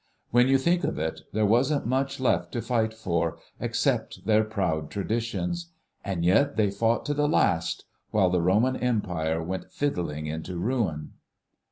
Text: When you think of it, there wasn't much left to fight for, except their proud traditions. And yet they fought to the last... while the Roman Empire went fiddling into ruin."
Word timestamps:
When 0.31 0.47
you 0.47 0.57
think 0.57 0.83
of 0.83 0.97
it, 0.97 1.21
there 1.31 1.45
wasn't 1.45 1.85
much 1.85 2.19
left 2.19 2.51
to 2.53 2.61
fight 2.63 2.91
for, 2.91 3.37
except 3.59 4.25
their 4.25 4.43
proud 4.43 4.89
traditions. 4.89 5.69
And 6.03 6.25
yet 6.25 6.55
they 6.55 6.71
fought 6.71 7.05
to 7.05 7.13
the 7.13 7.27
last... 7.29 7.85
while 8.09 8.31
the 8.31 8.41
Roman 8.41 8.75
Empire 8.75 9.43
went 9.43 9.71
fiddling 9.71 10.25
into 10.25 10.57
ruin." 10.57 11.11